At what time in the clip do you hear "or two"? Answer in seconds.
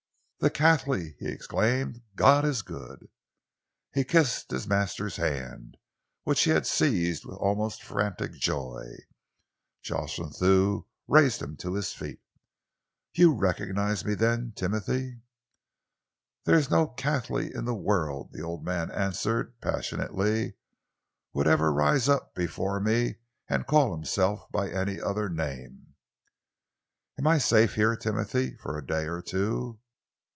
29.05-29.77